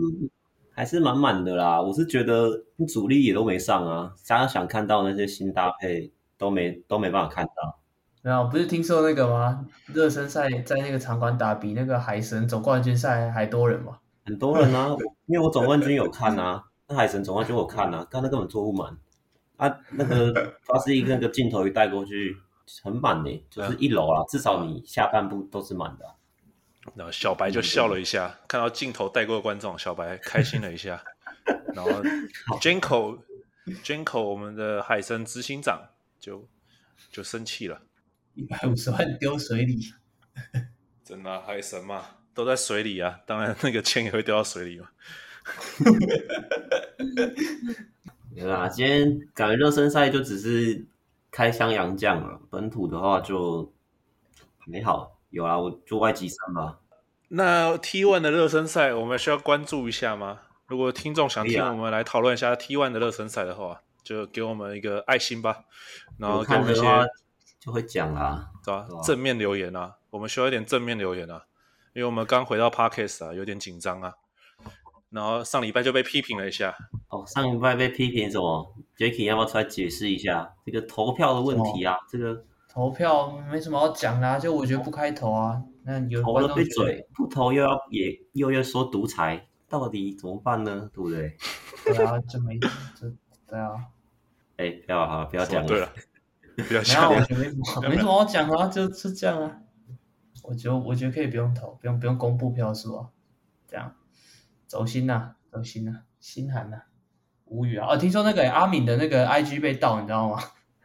[0.73, 7.80] 还是满满的啦，我是觉得主力也都没上啊，大家想看到那些新搭配都没都没办法看到。
[8.23, 9.67] 没有，不是听说那个吗？
[9.87, 13.99] 热身赛在那个场馆打比那个海神总冠军赛还多人吗？
[14.27, 14.95] 很多人啊，
[15.27, 18.95] 因为我总冠军有看啊，那海神总冠军我看啊，但那根本坐不满
[19.57, 19.75] 啊。
[19.93, 22.37] 那个发是一个那个镜头一带过去，
[22.83, 26.05] 很满的，就是一楼啊，至少你下半部都是满的。
[26.95, 31.03] 然后小白就笑了一下，看到镜头带过的观众，小白开心了一下。
[31.75, 31.91] 然后
[32.61, 33.19] Janko
[33.83, 35.81] Janko 我们的海神执行长
[36.19, 36.47] 就
[37.11, 37.81] 就生气了。
[38.35, 39.93] 一百五十万丢水里，
[41.05, 43.21] 真的、啊、海神嘛，都在水里啊！
[43.27, 44.89] 当然，那个钱也会丢到水里嘛。
[48.35, 50.87] 对啦，今天感觉热身赛就只是
[51.31, 53.73] 开箱洋将了，本土的话就
[54.67, 55.19] 没好。
[55.31, 56.79] 有啊，我就外籍生吧。
[57.29, 60.41] 那 T one 的热身赛，我们需要关注一下吗？
[60.67, 65.65] 如果听众想听我们来讨论一下 T one 的热身赛的话，就给我们一个爱心吧。
[66.17, 66.83] 然后看一些。
[67.61, 68.87] 就会讲啊，对吧？
[69.05, 71.45] 正面留言啊，我们需要一点正面留言啊，
[71.93, 74.15] 因为我们刚回到 Podcast 啊，有点紧张啊。
[75.11, 76.75] 然后上礼拜就被批评了一下。
[77.09, 81.97] 哦，上礼拜被批评什么？Jacky 要不要出来解释一下这个投票的问题啊？
[82.09, 85.61] 这个投票没什么好讲的啊，就我觉得不开投啊。
[85.83, 90.89] 那有投了闭嘴，不投又要也又要说独裁，到底怎么办呢？
[90.95, 91.37] 对不对？
[91.85, 93.13] 对啊，就没这
[93.49, 93.73] 对啊。
[94.59, 95.67] 哎，不要好，不要讲了。
[95.67, 95.93] 对了。
[96.57, 99.59] 不要没有，我没什么，没什么好讲啊，就是这样啊。
[100.43, 103.09] 我觉得，我觉得可以不用投，不用不用公布票数啊，
[103.69, 103.95] 这样
[104.67, 106.85] 走心呐、啊，走心呐、啊，心寒呐、啊。
[107.47, 107.89] 无语啊！
[107.91, 110.39] 哦，听说那个阿敏的那个 IG 被盗，你知道吗？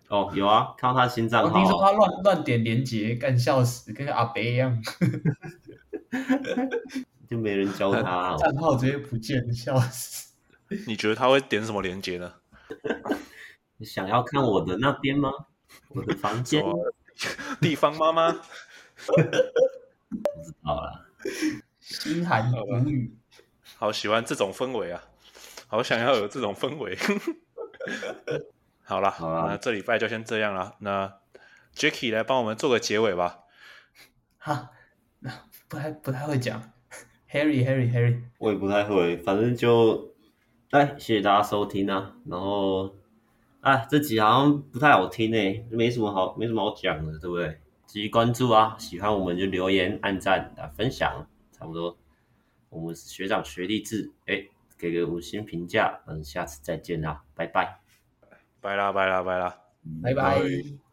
[0.10, 1.48] 哦，有啊，看到他新账号。
[1.48, 4.82] 我听说他乱乱点连接，干笑死，跟个阿北一样。
[7.30, 10.34] 就没人教他， 账号直接不见，笑死。
[10.88, 12.34] 你觉得他会点什么连接呢？
[13.78, 15.30] 你想要看我的那边吗？
[15.96, 16.64] 我的房间？
[17.62, 18.32] 地方妈妈？
[18.98, 19.16] 不
[20.44, 21.06] 知道啦。
[21.80, 23.16] 心寒无语。
[23.78, 25.04] 好喜欢这种氛围啊！
[25.68, 26.98] 好想要有这种氛围。
[28.84, 30.76] 好了，好啦，那这礼拜就先这样了。
[30.80, 31.20] 那
[31.76, 33.40] Jacky 来帮我们做个结尾吧。
[34.38, 34.72] 哈，
[35.20, 35.32] 那
[35.68, 36.72] 不太不太会讲。
[37.32, 40.14] Harry Harry Harry，我也不太会，反正就，
[40.70, 42.16] 哎，谢谢大家收听啊。
[42.26, 42.96] 然后，
[43.66, 47.60] 啊，这集好像不太好听诶，没什么好没什么好讲的，对不对？
[47.88, 51.98] 继续关注啊，喜欢我们就留言、按赞、啊、分享，差不多。
[52.70, 54.46] 我们是学长学弟制，哎，
[54.78, 57.80] 给个五星评价，嗯，下次再见啦，拜拜。
[58.62, 59.58] 拜啦拜啦拜啦，
[60.04, 60.85] 拜拜。